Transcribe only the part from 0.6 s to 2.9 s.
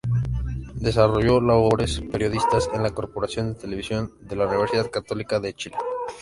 Desarrolló labores periodísticas en la